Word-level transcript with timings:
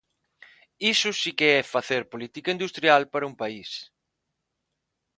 Iso 0.93 1.09
si 1.21 1.31
que 1.37 1.47
é 1.59 1.71
facer 1.75 2.01
política 2.13 2.53
industrial 2.55 3.01
para 3.13 3.27
un 3.31 3.35
país. 3.41 3.69